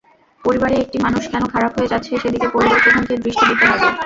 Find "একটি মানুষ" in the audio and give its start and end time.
0.77-1.23